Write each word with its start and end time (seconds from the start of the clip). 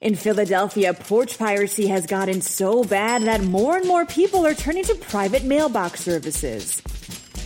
In 0.00 0.16
Philadelphia, 0.16 0.92
porch 0.92 1.38
piracy 1.38 1.86
has 1.86 2.06
gotten 2.06 2.40
so 2.40 2.84
bad 2.84 3.22
that 3.22 3.42
more 3.42 3.76
and 3.76 3.86
more 3.86 4.04
people 4.04 4.44
are 4.44 4.54
turning 4.54 4.84
to 4.84 4.94
private 4.96 5.44
mailbox 5.44 6.00
services. 6.00 6.82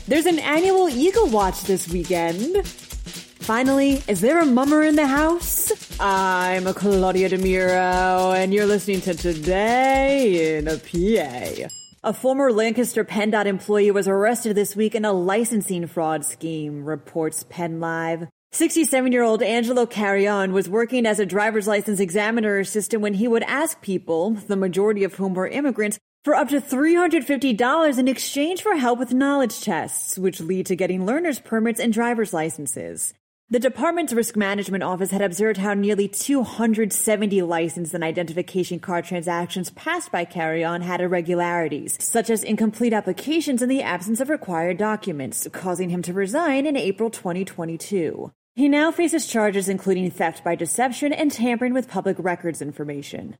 There's 0.09 0.27
an 0.27 0.39
annual 0.39 0.89
Eagle 0.89 1.29
Watch 1.29 1.63
this 1.63 1.89
weekend. 1.89 2.67
Finally, 2.67 4.03
is 4.09 4.21
there 4.21 4.41
a 4.41 4.47
mummer 4.47 4.83
in 4.83 4.97
the 4.97 5.07
house? 5.07 5.71
I'm 6.01 6.65
Claudia 6.75 7.31
DeMiro, 7.31 8.37
and 8.37 8.53
you're 8.53 8.67
listening 8.67 9.03
to 9.03 9.15
Today 9.15 10.59
in 10.59 10.69
a 10.69 10.79
PA. 10.79 11.69
A 12.05 12.13
former 12.13 12.53
Lancaster 12.53 13.05
PennDOT 13.05 13.47
employee 13.47 13.91
was 13.91 14.09
arrested 14.09 14.55
this 14.55 14.75
week 14.75 14.95
in 14.95 15.05
a 15.05 15.13
licensing 15.13 15.87
fraud 15.87 16.25
scheme, 16.25 16.85
reports 16.85 17.45
PennLive. 17.45 18.29
67 18.51 19.13
year 19.13 19.23
old 19.23 19.43
Angelo 19.43 19.85
Carrion 19.85 20.53
was 20.55 20.71
working 20.71 21.05
as 21.05 21.21
a 21.21 21.27
driver's 21.27 21.69
license 21.69 22.01
examiner 22.01 22.59
assistant 22.59 23.03
when 23.03 23.15
he 23.15 23.29
would 23.29 23.43
ask 23.43 23.81
people, 23.83 24.31
the 24.31 24.57
majority 24.57 25.05
of 25.05 25.15
whom 25.15 25.35
were 25.35 25.47
immigrants, 25.47 25.99
for 26.25 26.35
up 26.35 26.49
to 26.49 26.61
$350 26.61 27.99
in 27.99 28.09
exchange 28.09 28.63
for 28.63 28.75
help 28.77 28.99
with 28.99 29.13
knowledge 29.13 29.61
tests, 29.61 30.19
which 30.19 30.41
lead 30.41 30.65
to 30.67 30.77
getting 30.77 31.05
learner's 31.05 31.39
permits 31.39 31.79
and 31.79 31.93
driver's 31.93 32.33
licenses. 32.33 33.13
The 33.51 33.59
department's 33.59 34.13
risk 34.13 34.35
management 34.35 34.83
office 34.83 35.11
had 35.11 35.23
observed 35.23 35.59
how 35.59 35.75
nearly 35.75 36.09
270 36.09 37.43
license 37.43 37.95
and 37.95 38.03
identification 38.03 38.79
card 38.79 39.05
transactions 39.05 39.71
passed 39.71 40.11
by 40.11 40.25
Carrion 40.25 40.83
had 40.83 41.01
irregularities, 41.01 41.97
such 42.01 42.29
as 42.29 42.43
incomplete 42.43 42.93
applications 42.93 43.63
in 43.63 43.69
the 43.69 43.83
absence 43.83 44.21
of 44.21 44.31
required 44.31 44.79
documents, 44.79 45.47
causing 45.53 45.91
him 45.91 46.03
to 46.03 46.13
resign 46.13 46.67
in 46.67 46.77
April 46.77 47.09
2022. 47.09 48.33
He 48.59 48.69
now 48.69 48.91
faces 48.91 49.29
charges 49.29 49.69
including 49.69 50.11
theft 50.11 50.43
by 50.43 50.57
deception 50.57 51.13
and 51.13 51.31
tampering 51.31 51.75
with 51.75 51.89
public 51.89 52.17
records 52.19 52.61
information. 52.61 53.39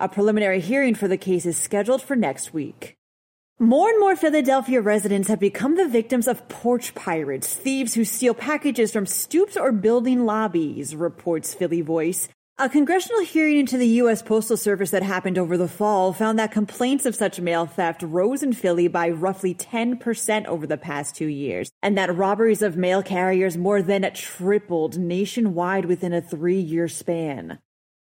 A 0.00 0.08
preliminary 0.08 0.58
hearing 0.58 0.96
for 0.96 1.06
the 1.06 1.16
case 1.16 1.46
is 1.46 1.56
scheduled 1.56 2.02
for 2.02 2.16
next 2.16 2.52
week. 2.52 2.96
More 3.60 3.88
and 3.88 4.00
more 4.00 4.16
Philadelphia 4.16 4.80
residents 4.80 5.28
have 5.28 5.38
become 5.38 5.76
the 5.76 5.86
victims 5.86 6.26
of 6.26 6.48
porch 6.48 6.96
pirates, 6.96 7.54
thieves 7.54 7.94
who 7.94 8.04
steal 8.04 8.34
packages 8.34 8.90
from 8.92 9.06
stoops 9.06 9.56
or 9.56 9.70
building 9.70 10.26
lobbies, 10.26 10.96
reports 10.96 11.54
Philly 11.54 11.80
Voice. 11.80 12.28
A 12.58 12.70
congressional 12.70 13.20
hearing 13.20 13.58
into 13.58 13.76
the 13.76 13.86
U.S. 14.00 14.22
Postal 14.22 14.56
Service 14.56 14.90
that 14.90 15.02
happened 15.02 15.36
over 15.36 15.58
the 15.58 15.68
fall 15.68 16.14
found 16.14 16.38
that 16.38 16.52
complaints 16.52 17.04
of 17.04 17.14
such 17.14 17.38
mail 17.38 17.66
theft 17.66 18.00
rose 18.02 18.42
in 18.42 18.54
Philly 18.54 18.88
by 18.88 19.10
roughly 19.10 19.54
10% 19.54 20.46
over 20.46 20.66
the 20.66 20.78
past 20.78 21.14
two 21.14 21.26
years, 21.26 21.70
and 21.82 21.98
that 21.98 22.16
robberies 22.16 22.62
of 22.62 22.74
mail 22.74 23.02
carriers 23.02 23.58
more 23.58 23.82
than 23.82 24.10
tripled 24.14 24.96
nationwide 24.96 25.84
within 25.84 26.14
a 26.14 26.22
three 26.22 26.58
year 26.58 26.88
span. 26.88 27.58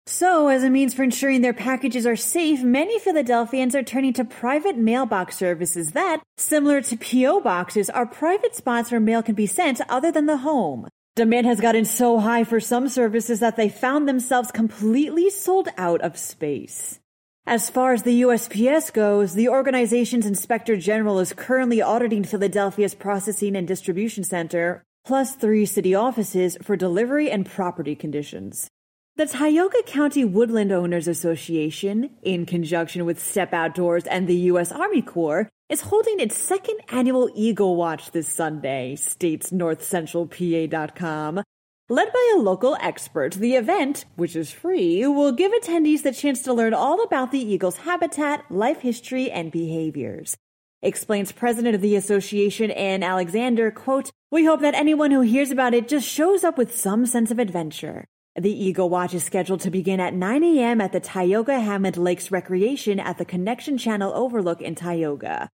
So, 0.05 0.49
as 0.49 0.63
a 0.63 0.69
means 0.69 0.93
for 0.93 1.01
ensuring 1.01 1.41
their 1.41 1.53
packages 1.53 2.05
are 2.05 2.15
safe, 2.15 2.61
many 2.61 2.99
Philadelphians 2.99 3.73
are 3.73 3.81
turning 3.81 4.13
to 4.13 4.23
private 4.23 4.77
mailbox 4.77 5.35
services 5.35 5.93
that, 5.93 6.21
similar 6.37 6.79
to 6.81 6.95
P.O. 6.95 7.41
boxes, 7.41 7.89
are 7.89 8.05
private 8.05 8.55
spots 8.55 8.91
where 8.91 8.99
mail 8.99 9.23
can 9.23 9.33
be 9.33 9.47
sent 9.47 9.81
other 9.89 10.11
than 10.11 10.27
the 10.27 10.37
home. 10.37 10.87
Demand 11.15 11.45
has 11.45 11.61
gotten 11.61 11.85
so 11.85 12.17
high 12.17 12.43
for 12.43 12.59
some 12.59 12.89
services 12.89 13.39
that 13.39 13.55
they 13.55 13.69
found 13.69 14.09
themselves 14.09 14.51
completely 14.51 15.29
sold 15.29 15.67
out 15.77 16.01
of 16.01 16.17
space. 16.17 16.99
As 17.45 17.69
far 17.69 17.93
as 17.93 18.01
the 18.01 18.23
USPS 18.23 18.91
goes, 18.91 19.35
the 19.35 19.47
organization's 19.47 20.25
inspector 20.25 20.75
general 20.75 21.19
is 21.19 21.31
currently 21.31 21.83
auditing 21.83 22.23
Philadelphia's 22.23 22.95
processing 22.95 23.55
and 23.55 23.67
distribution 23.67 24.23
center, 24.23 24.81
plus 25.05 25.35
three 25.35 25.67
city 25.67 25.93
offices 25.93 26.57
for 26.63 26.75
delivery 26.75 27.29
and 27.29 27.45
property 27.45 27.93
conditions. 27.93 28.67
The 29.15 29.27
Tioga 29.27 29.83
County 29.85 30.25
Woodland 30.25 30.71
Owners 30.71 31.07
Association, 31.07 32.09
in 32.23 32.47
conjunction 32.47 33.05
with 33.05 33.23
Step 33.23 33.53
Outdoors 33.53 34.07
and 34.07 34.27
the 34.27 34.49
U.S. 34.49 34.71
Army 34.71 35.03
Corps, 35.03 35.47
is 35.73 35.81
holding 35.81 36.19
its 36.19 36.37
second 36.37 36.79
annual 36.89 37.31
Eagle 37.33 37.75
Watch 37.75 38.11
this 38.11 38.27
Sunday, 38.27 38.95
states 38.95 39.49
NorthCentralPA.com. 39.49 41.41
Led 41.89 42.13
by 42.13 42.33
a 42.35 42.39
local 42.39 42.77
expert, 42.79 43.33
the 43.33 43.55
event, 43.55 44.05
which 44.15 44.35
is 44.35 44.51
free, 44.51 45.07
will 45.07 45.31
give 45.31 45.51
attendees 45.51 46.03
the 46.03 46.11
chance 46.11 46.43
to 46.43 46.53
learn 46.53 46.75
all 46.75 47.01
about 47.01 47.31
the 47.31 47.39
eagle's 47.39 47.77
habitat, 47.77 48.45
life 48.51 48.81
history, 48.81 49.31
and 49.31 49.51
behaviors. 49.51 50.37
Explains 50.83 51.31
president 51.31 51.73
of 51.73 51.81
the 51.81 51.95
association 51.95 52.69
Ann 52.69 53.01
Alexander, 53.01 53.71
quote, 53.71 54.11
We 54.29 54.45
hope 54.45 54.61
that 54.61 54.75
anyone 54.75 55.09
who 55.09 55.21
hears 55.21 55.49
about 55.49 55.73
it 55.73 55.87
just 55.87 56.07
shows 56.07 56.43
up 56.43 56.55
with 56.55 56.77
some 56.77 57.07
sense 57.07 57.31
of 57.31 57.39
adventure. 57.39 58.05
The 58.35 58.51
Eagle 58.51 58.91
Watch 58.91 59.15
is 59.15 59.23
scheduled 59.23 59.61
to 59.61 59.71
begin 59.71 59.99
at 59.99 60.13
9 60.13 60.43
a.m. 60.43 60.81
at 60.81 60.91
the 60.91 60.99
Tioga 60.99 61.59
Hammond 61.59 61.97
Lakes 61.97 62.29
Recreation 62.29 62.99
at 62.99 63.17
the 63.17 63.25
Connection 63.25 63.79
Channel 63.79 64.13
Overlook 64.13 64.61
in 64.61 64.75
Tioga. 64.75 65.49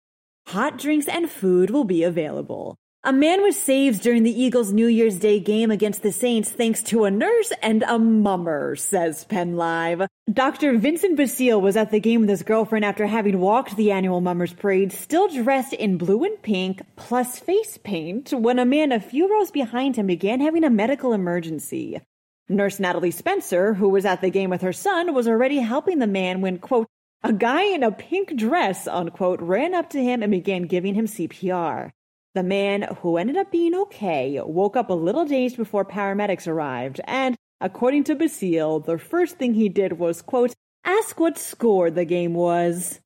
Hot 0.50 0.80
drinks 0.80 1.08
and 1.08 1.30
food 1.30 1.70
will 1.70 1.84
be 1.84 2.02
available. 2.02 2.76
A 3.04 3.14
man 3.14 3.44
was 3.44 3.56
saved 3.56 4.02
during 4.02 4.24
the 4.24 4.42
Eagles' 4.42 4.74
New 4.74 4.88
Year's 4.88 5.20
Day 5.20 5.40
game 5.40 5.70
against 5.70 6.02
the 6.02 6.12
Saints 6.12 6.50
thanks 6.50 6.82
to 6.86 7.04
a 7.04 7.12
nurse 7.12 7.54
and 7.62 7.84
a 7.84 8.00
mummer, 8.00 8.76
says 8.76 9.26
Penn 9.26 9.58
Live. 9.58 10.08
Dr. 10.34 10.76
Vincent 10.80 11.18
Basile 11.18 11.62
was 11.62 11.78
at 11.78 11.92
the 11.92 12.00
game 12.00 12.22
with 12.22 12.32
his 12.32 12.42
girlfriend 12.42 12.84
after 12.84 13.06
having 13.06 13.40
walked 13.40 13.78
the 13.78 13.92
annual 13.92 14.22
Mummers 14.22 14.54
Parade, 14.54 14.92
still 14.92 15.28
dressed 15.28 15.74
in 15.74 16.00
blue 16.00 16.24
and 16.24 16.42
pink, 16.42 16.82
plus 16.96 17.38
face 17.38 17.78
paint, 17.84 18.34
when 18.34 18.58
a 18.58 18.66
man 18.66 18.92
a 18.92 19.00
few 19.00 19.32
rows 19.32 19.52
behind 19.52 19.98
him 19.98 20.08
began 20.08 20.42
having 20.42 20.64
a 20.64 20.72
medical 20.72 21.14
emergency. 21.14 22.02
Nurse 22.50 22.80
Natalie 22.80 23.12
Spencer, 23.12 23.76
who 23.76 23.90
was 23.90 24.04
at 24.04 24.22
the 24.22 24.32
game 24.32 24.50
with 24.50 24.64
her 24.64 24.74
son, 24.74 25.14
was 25.14 25.28
already 25.28 25.60
helping 25.60 26.00
the 26.00 26.08
man 26.08 26.42
when, 26.42 26.58
quote, 26.58 26.88
a 27.24 27.34
guy 27.34 27.64
in 27.64 27.84
a 27.84 27.92
pink 27.92 28.36
dress, 28.36 28.88
unquote, 28.88 29.42
ran 29.42 29.74
up 29.74 29.90
to 29.90 30.04
him 30.04 30.24
and 30.24 30.32
began 30.32 30.64
giving 30.64 30.96
him 30.96 31.06
CPR. 31.06 31.92
The 32.36 32.44
man, 32.44 32.84
who 33.02 33.18
ended 33.18 33.38
up 33.38 33.52
being 33.52 33.76
okay, 33.76 34.40
woke 34.44 34.78
up 34.78 34.90
a 34.90 34.94
little 34.94 35.26
dazed 35.26 35.58
before 35.58 35.84
paramedics 35.84 36.48
arrived, 36.48 37.02
and, 37.06 37.36
according 37.60 38.06
to 38.06 38.16
Basile, 38.16 38.80
the 38.80 38.98
first 38.98 39.38
thing 39.38 39.54
he 39.54 39.68
did 39.68 39.94
was, 39.94 40.22
quote, 40.22 40.54
ask 40.86 41.20
what 41.20 41.38
score 41.38 41.92
the 41.92 42.06
game 42.06 42.34
was. 42.34 43.02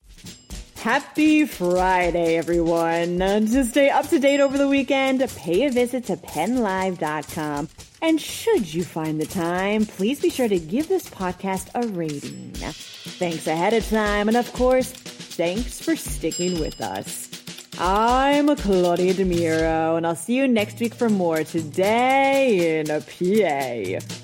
Happy 0.84 1.46
Friday, 1.46 2.36
everyone. 2.36 3.18
To 3.18 3.64
stay 3.64 3.88
up 3.88 4.06
to 4.08 4.18
date 4.18 4.40
over 4.40 4.58
the 4.58 4.68
weekend, 4.68 5.26
pay 5.34 5.64
a 5.64 5.70
visit 5.70 6.04
to 6.04 6.18
pennlive.com. 6.18 7.70
And 8.02 8.20
should 8.20 8.74
you 8.74 8.84
find 8.84 9.18
the 9.18 9.24
time, 9.24 9.86
please 9.86 10.20
be 10.20 10.28
sure 10.28 10.46
to 10.46 10.58
give 10.58 10.88
this 10.88 11.08
podcast 11.08 11.70
a 11.74 11.88
rating. 11.88 12.50
Thanks 12.52 13.46
ahead 13.46 13.72
of 13.72 13.88
time, 13.88 14.28
and 14.28 14.36
of 14.36 14.52
course, 14.52 14.92
thanks 14.92 15.80
for 15.80 15.96
sticking 15.96 16.60
with 16.60 16.78
us. 16.82 17.30
I'm 17.78 18.54
Claudia 18.54 19.14
DeMiro, 19.14 19.96
and 19.96 20.06
I'll 20.06 20.14
see 20.14 20.34
you 20.34 20.46
next 20.46 20.80
week 20.80 20.94
for 20.94 21.08
more 21.08 21.44
Today 21.44 22.80
in 22.80 22.90
a 22.90 23.00
PA. 23.00 24.23